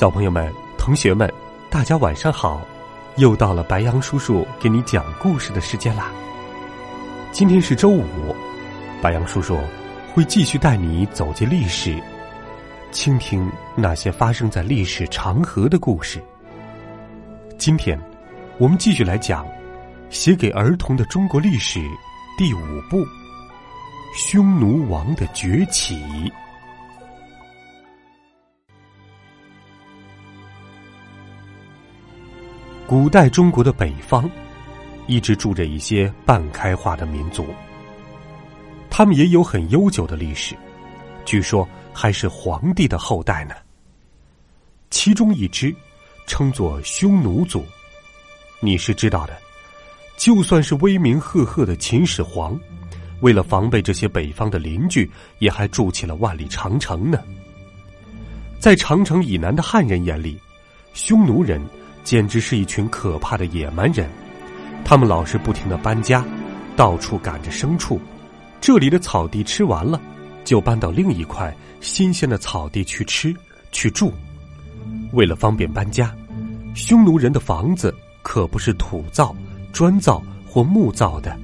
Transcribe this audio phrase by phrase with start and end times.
[0.00, 1.30] 小朋友们、同学们，
[1.68, 2.66] 大家晚上好！
[3.16, 6.10] 又到了白羊叔叔给你讲故事的时间啦。
[7.32, 8.34] 今天是周五，
[9.02, 9.60] 白羊叔叔
[10.14, 12.02] 会继续带你走进历史，
[12.90, 16.18] 倾听那些发生在历史长河的故事。
[17.58, 18.00] 今天，
[18.56, 19.46] 我们继续来讲
[20.08, 21.78] 写给儿童的中国历史
[22.38, 23.02] 第五部
[24.16, 25.94] 《匈奴王的崛起》。
[32.90, 34.28] 古代中国的北方，
[35.06, 37.46] 一直住着一些半开化的民族。
[38.90, 40.56] 他们也有很悠久的历史，
[41.24, 43.54] 据说还是皇帝的后代呢。
[44.90, 45.72] 其中一支
[46.26, 47.64] 称作匈奴族，
[48.58, 49.38] 你是知道的。
[50.16, 52.58] 就算是威名赫赫的秦始皇，
[53.20, 57.22] 为了防备这些北方的邻居，也还筑起了万里长城呢。
[58.58, 60.36] 在长城以南的汉人眼里，
[60.92, 61.62] 匈奴人。
[62.02, 64.08] 简直是一群可怕的野蛮人，
[64.84, 66.24] 他们老是不停的搬家，
[66.76, 68.00] 到处赶着牲畜。
[68.60, 70.00] 这里的草地吃完了，
[70.44, 73.34] 就搬到另一块新鲜的草地去吃
[73.72, 74.12] 去住。
[75.12, 76.14] 为了方便搬家，
[76.74, 79.34] 匈奴人的房子可不是土造、
[79.72, 81.36] 砖造或木造的，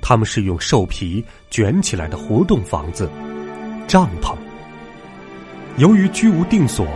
[0.00, 3.10] 他们是用兽皮卷起来的活动房子——
[3.88, 4.34] 帐篷。
[5.78, 6.86] 由于居无定所，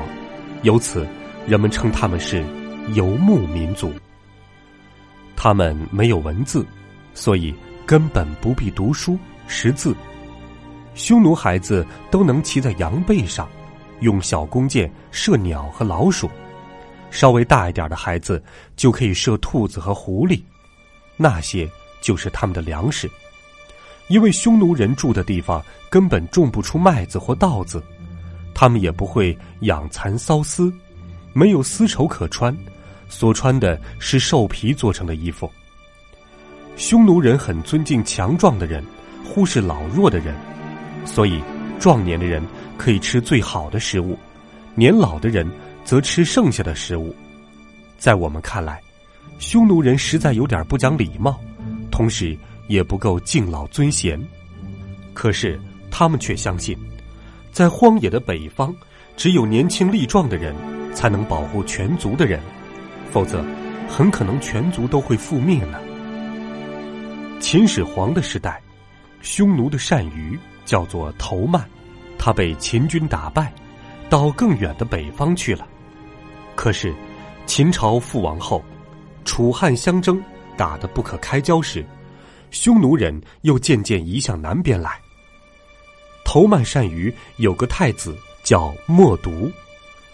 [0.62, 1.06] 由此
[1.46, 2.44] 人们称他们是。
[2.94, 3.92] 游牧民族，
[5.36, 6.66] 他们没有文字，
[7.14, 7.54] 所以
[7.86, 9.94] 根本不必读书识字。
[10.94, 13.48] 匈奴孩子都能骑在羊背上，
[14.00, 16.28] 用小弓箭射鸟和老鼠；
[17.10, 18.42] 稍微大一点的孩子
[18.74, 20.42] 就可以射兔子和狐狸，
[21.16, 21.70] 那些
[22.00, 23.08] 就是他们的粮食。
[24.08, 27.80] 因为匈奴人住的地方根本种不出麦子或稻子，
[28.52, 30.72] 他们也不会养蚕缫丝，
[31.32, 32.56] 没有丝绸可穿。
[33.10, 35.50] 所穿的是兽皮做成的衣服。
[36.76, 38.82] 匈奴人很尊敬强壮的人，
[39.22, 40.34] 忽视老弱的人，
[41.04, 41.42] 所以
[41.78, 42.42] 壮年的人
[42.78, 44.16] 可以吃最好的食物，
[44.74, 45.46] 年老的人
[45.84, 47.14] 则吃剩下的食物。
[47.98, 48.80] 在我们看来，
[49.38, 51.38] 匈奴人实在有点不讲礼貌，
[51.90, 52.34] 同时
[52.68, 54.18] 也不够敬老尊贤。
[55.12, 55.60] 可是
[55.90, 56.78] 他们却相信，
[57.52, 58.74] 在荒野的北方，
[59.16, 60.54] 只有年轻力壮的人
[60.94, 62.40] 才能保护全族的人。
[63.12, 63.44] 否则，
[63.88, 65.78] 很可能全族都会覆灭呢。
[67.40, 68.62] 秦始皇的时代，
[69.20, 71.68] 匈奴的单于叫做头曼，
[72.18, 73.52] 他被秦军打败，
[74.08, 75.66] 到更远的北方去了。
[76.54, 76.94] 可是，
[77.46, 78.62] 秦朝覆亡后，
[79.24, 80.22] 楚汉相争
[80.56, 81.84] 打得不可开交时，
[82.50, 85.00] 匈奴人又渐渐移向南边来。
[86.24, 89.50] 头曼单于有个太子叫默毒，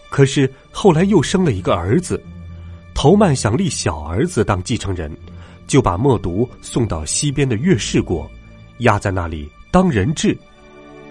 [0.09, 2.23] 可是后来又生了一个儿子。
[2.97, 5.15] 头曼想立小儿子当继承人，
[5.67, 8.29] 就把默毒送到西边的月氏国，
[8.79, 10.37] 压在那里当人质，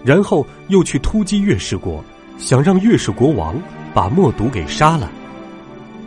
[0.04, 2.04] 然后又去突击月氏国，
[2.38, 3.56] 想让月氏国王
[3.94, 5.08] 把默毒给杀了。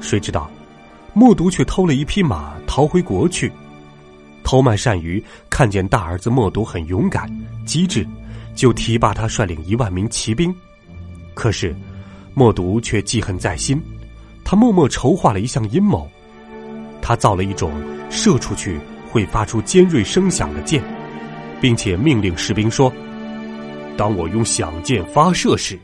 [0.02, 0.52] 谁知道，
[1.14, 3.50] 默毒却偷了一匹马逃回国去。
[4.44, 7.26] 头曼善于看见大儿子默毒很勇敢
[7.66, 8.06] 机智，
[8.54, 10.54] 就提拔他率领一万名骑兵。
[11.34, 11.74] 可是，
[12.34, 13.82] 默毒却记恨在心。
[14.50, 16.10] 他默默筹划了一项阴谋，
[17.04, 17.72] 他造了一种
[18.10, 18.80] 射出去
[19.12, 20.84] 会发出尖锐声响的箭，
[21.62, 22.92] 并且命令士兵说
[23.96, 25.78] ：“当我用响箭发射时，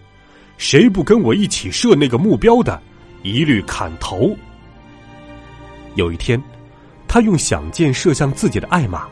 [0.57, 2.81] 谁不跟我一起射那个目标的，
[3.21, 4.35] 一律砍头。”
[5.93, 6.41] 有一天，
[7.07, 9.07] 他用响箭射向自己的爱马，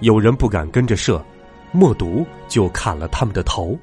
[0.00, 1.24] 有人不敢跟着射，
[1.70, 3.78] 默毒就砍了他们的头。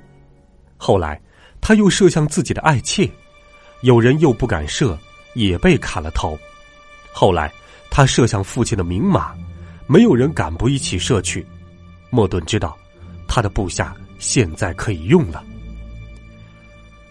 [0.75, 1.17] 后来，
[1.61, 3.09] 他又射向自己的爱妾。
[3.81, 4.97] 有人又不敢射，
[5.33, 6.37] 也被砍了头。
[7.11, 7.51] 后来，
[7.89, 9.33] 他射向父亲的名马，
[9.87, 11.45] 没有人敢不一起射去。
[12.09, 12.77] 莫顿知道，
[13.27, 15.43] 他的部下现在可以用了。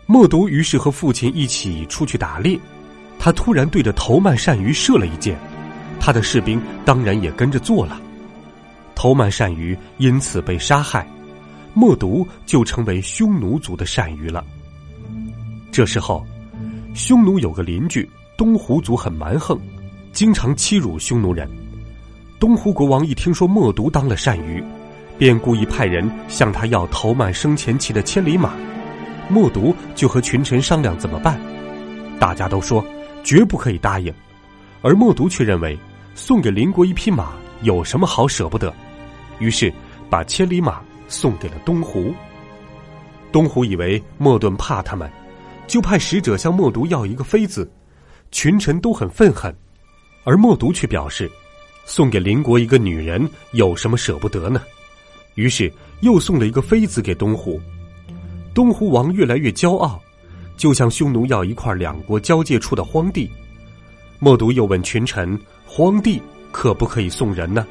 [0.06, 2.58] 默毒于是和父亲一起出去打猎，
[3.18, 5.36] 他突然对着头曼单于射了一箭，
[5.98, 8.00] 他的士兵当然也跟着做了。
[8.94, 11.06] 头曼单于因此被杀害，
[11.74, 14.44] 默读就成为匈奴族的单于了。
[15.72, 16.24] 这时候，
[16.96, 18.08] 匈奴有个邻居
[18.38, 19.60] 东胡族很蛮横，
[20.12, 21.46] 经常欺辱匈奴人。
[22.40, 24.64] 东胡国王一听说默读当了单于，
[25.18, 28.54] 便故意派人向他要头曼生前骑的千里马。
[29.28, 31.38] 默读就和群臣商量怎么办，
[32.18, 32.82] 大家都说
[33.22, 34.10] 绝不可以答应，
[34.80, 35.78] 而默读却认为
[36.14, 38.72] 送给邻国一匹马有什么好舍不得，
[39.38, 39.70] 于是
[40.08, 42.14] 把千里马送给了东胡。
[43.30, 45.10] 东胡以为莫顿怕他们，
[45.66, 47.70] 就派使者向默读要一个妃子，
[48.30, 49.54] 群臣都很愤恨，
[50.24, 51.30] 而默读却表示
[51.84, 54.62] 送给邻国一个女人有什么舍不得呢？
[55.34, 57.60] 于是又送了一个妃子给东胡。
[58.54, 60.00] 东胡王越来越骄傲，
[60.56, 63.30] 就向匈奴要一块两国交界处的荒地。
[64.18, 67.66] 默读又问群臣：“荒地可不可以送人呢？”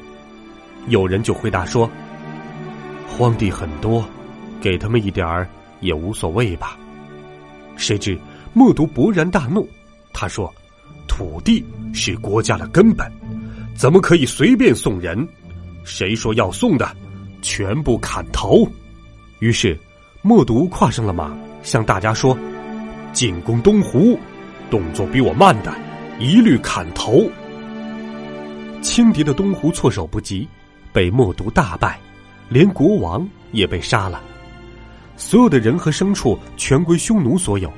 [0.88, 1.90] 有人就回答说
[3.08, 4.08] ：“荒地很多，
[4.60, 5.48] 给他们一点儿
[5.80, 6.78] 也无所谓吧。”
[7.76, 8.18] 谁知
[8.52, 9.68] 默读勃然大怒，
[10.12, 10.52] 他说
[11.06, 13.10] ：“土地是国家的根本，
[13.74, 15.26] 怎么可以随便送人？
[15.84, 16.96] 谁说要送的，
[17.42, 18.66] 全部砍头！”
[19.40, 19.78] 于是。
[20.22, 22.36] 默读跨上了马，向大家说
[23.14, 24.18] ：“进攻东湖，
[24.68, 25.72] 动作比我慢的，
[26.18, 27.30] 一律砍头。”
[28.82, 30.48] 轻敌的东湖措手不及，
[30.92, 32.00] 被默读大败，
[32.48, 34.20] 连国王也被杀了。
[35.16, 37.72] 所有的人和牲畜全归匈奴所有。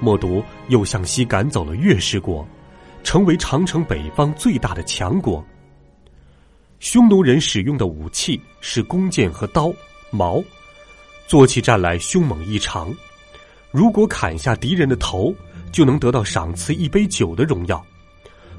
[0.00, 2.46] 默读又向西赶走了月氏国，
[3.02, 5.44] 成为长城北方最大的强国。
[6.78, 9.72] 匈奴人使用的武器是弓箭和刀、
[10.10, 10.42] 矛。
[11.26, 12.94] 做起战来凶猛异常，
[13.70, 15.34] 如果砍下敌人的头，
[15.72, 17.84] 就能得到赏赐一杯酒的荣耀。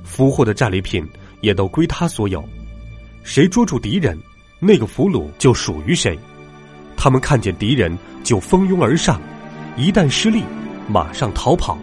[0.04, 1.08] 俘获的战利品
[1.42, 2.44] 也都归他所有，
[3.24, 4.20] 谁捉住敌人，
[4.60, 6.20] 那个俘虏就属于谁。
[7.02, 9.22] 他们看见敌人就蜂拥而上，
[9.78, 10.44] 一旦失利，
[10.88, 11.78] 马上逃跑。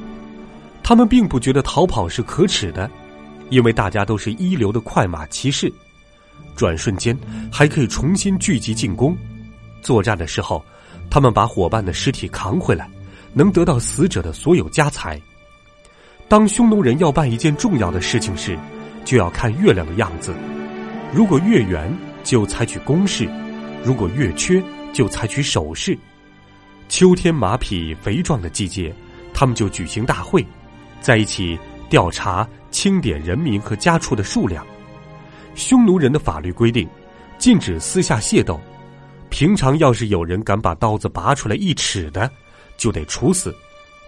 [0.82, 2.88] 他们并不觉得逃跑是可耻的，
[3.48, 5.72] 因为大家都是一流的快马骑士，
[6.54, 7.18] 转瞬间
[7.50, 9.16] 还可以重新聚集进攻。
[9.80, 10.62] 作战的时候。
[11.08, 12.90] 他们把伙伴的尸体扛回来，
[13.32, 15.22] 能得到死者的所有家财。
[16.26, 18.58] 当匈奴人要办一件重要的事情时，
[19.04, 20.34] 就要看月亮的样子。
[21.14, 23.24] 如果月圆，就采取攻势；
[23.84, 24.60] 如果月缺，
[24.96, 25.96] 就采取守势。
[26.88, 28.90] 秋天马匹肥壮的季节，
[29.34, 30.43] 他们就举行大会，
[31.02, 31.58] 在一起
[31.90, 34.66] 调查清点人民和家畜的数量。
[35.54, 36.88] 匈奴人的法律规定，
[37.37, 38.58] 禁止私下械斗。
[39.28, 42.31] 平常要是有人敢把刀子拔出来一尺的，
[42.78, 43.50] 就得处死；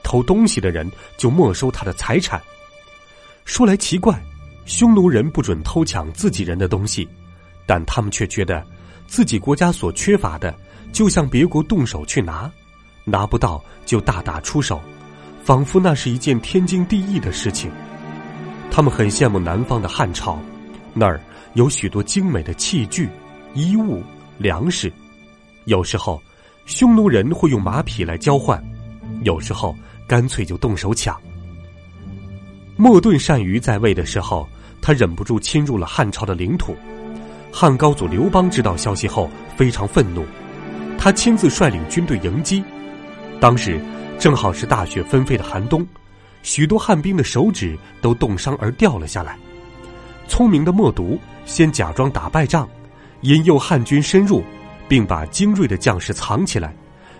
[0.02, 2.40] 偷东西的人就没收他的财产。
[3.44, 4.18] 说来奇怪，
[4.64, 7.06] 匈奴人不准偷抢自己人的东西，
[7.66, 8.66] 但他们却觉得
[9.06, 10.54] 自己国家所缺乏的，
[10.92, 12.50] 就向别国动手去拿，
[13.04, 14.80] 拿不到就大打出手，
[15.44, 17.70] 仿佛那是一件天经地义的事情。
[18.70, 20.38] 他们很羡慕南方的汉朝，
[20.94, 21.20] 那儿
[21.54, 23.08] 有许多精美的器具、
[23.54, 24.02] 衣物、
[24.36, 24.92] 粮食。
[25.64, 26.22] 有时候，
[26.66, 28.58] 匈奴人会用马匹来交换；
[29.22, 29.76] 有时候，
[30.06, 31.18] 干脆就动手抢。
[32.76, 34.48] 莫顿单于在位的时候，
[34.80, 36.76] 他忍不住侵入了汉朝的领土。
[37.50, 40.24] 汉高祖刘邦知道消息后非常愤怒，
[40.98, 42.62] 他亲自率领军队迎击。
[43.40, 43.80] 当时
[44.18, 45.86] 正好是大雪纷飞的寒冬，
[46.42, 49.38] 许多汉兵的手指都冻伤而掉了下来。
[50.26, 52.68] 聪明的默读先假装打败仗，
[53.22, 54.44] 引诱汉军深入。
[54.88, 56.74] 并把精锐的将士藏起来，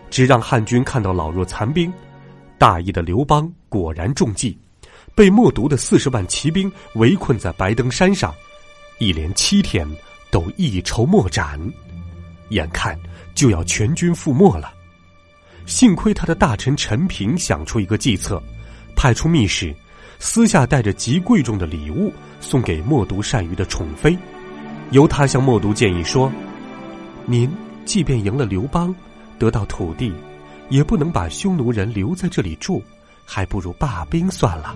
[0.09, 1.93] 只让汉军看到老弱残兵。
[2.57, 4.59] 大意的刘邦果然中计，
[5.15, 8.35] 被默读的四十万骑兵围困在白登山上，
[8.99, 9.87] 一连七天
[10.31, 11.61] 都一筹莫展，
[12.51, 12.99] 眼看
[13.35, 14.73] 就要全军覆没了。
[15.67, 18.43] 幸亏他的大臣陈平想出一个计策，
[18.97, 19.75] 派出密使，
[20.19, 24.17] 私下带着极贵重的礼物送给默读善于的宠妃，
[24.91, 26.33] 由他向默读建议说。
[27.27, 27.51] 您
[27.85, 28.95] 即便赢了刘邦，
[29.39, 30.13] 得到土地，
[30.71, 32.83] 也不能把匈奴人留在这里住，
[33.27, 34.75] 还不如罢兵算了。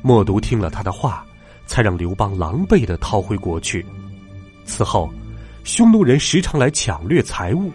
[0.00, 1.24] 默读听了他的话，
[1.66, 3.84] 才让刘邦狼狈的逃回国去。
[4.64, 5.12] 此后，
[5.64, 7.70] 匈奴人时常来抢掠财物。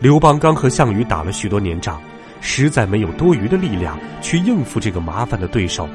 [0.00, 2.00] 刘邦刚和项羽打了许多年仗，
[2.40, 5.88] 实在没有多余的力量去应付这个麻烦的对手，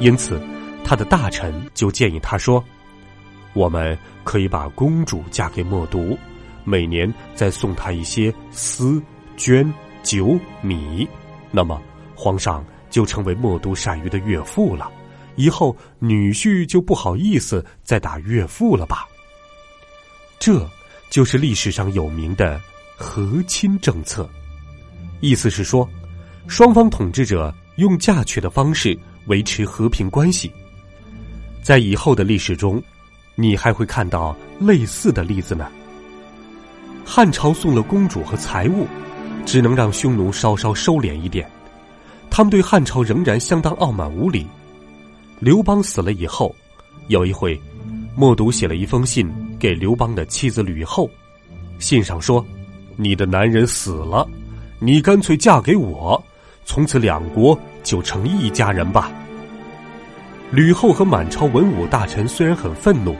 [0.00, 0.40] 因此，
[0.84, 2.62] 他的大臣就建议他说。
[3.52, 6.16] 我们可以把公主嫁给默读，
[6.62, 9.02] 每年再送她一些丝、
[9.38, 9.66] 绢、
[10.02, 11.08] 酒、米，
[11.50, 11.80] 那么
[12.14, 14.90] 皇上就成为默读单于的岳父了。
[15.36, 19.06] 以后女婿就不好意思再打岳父了吧？
[20.38, 20.68] 这，
[21.10, 22.60] 就是历史上有名的
[22.96, 24.28] 和亲政策，
[25.20, 25.88] 意思是说，
[26.46, 30.52] 双方统治者用嫁娶的方式维持和平关系。
[31.62, 32.82] 在以后的历史中，
[33.34, 35.68] 你还会看到类似的例子呢。
[37.04, 38.86] 汉朝送了公主和财物，
[39.44, 41.48] 只能让匈奴稍稍收敛一点。
[42.30, 44.46] 他们对汉朝仍然相当傲慢无礼。
[45.38, 46.54] 刘邦死了以后，
[47.08, 47.60] 有一回，
[48.14, 51.10] 默读写了一封信给刘邦的妻子吕后，
[51.78, 52.44] 信上说
[52.96, 54.28] ：“你的男人死了，
[54.78, 56.22] 你干脆嫁给我，
[56.64, 59.10] 从此两国就成一家人吧。”
[60.52, 63.16] 吕后和满朝文武大臣虽然很愤怒，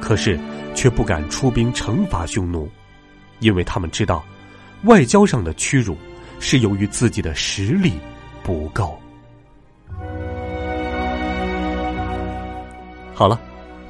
[0.00, 0.38] 可是
[0.74, 2.68] 却不敢出兵惩罚匈奴。
[3.40, 4.24] 因为他们知道，
[4.84, 5.96] 外交上的屈辱
[6.40, 7.92] 是由于自己的实力
[8.42, 8.98] 不够。
[13.12, 13.38] 好了，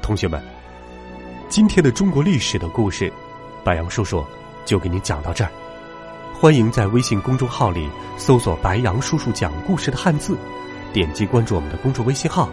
[0.01, 0.41] 同学们，
[1.47, 3.11] 今天的中国历史的故事，
[3.63, 4.25] 白杨叔叔
[4.65, 5.51] 就给你讲到这儿。
[6.33, 7.87] 欢迎在微信公众号里
[8.17, 10.35] 搜索“白杨叔叔讲故事”的汉字，
[10.91, 12.49] 点击关注我们的公众微信号。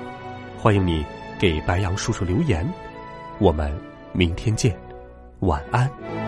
[0.58, 1.04] 欢迎你
[1.38, 2.70] 给白杨叔叔留言。
[3.38, 3.76] 我们
[4.12, 4.76] 明天见，
[5.40, 6.22] 晚安。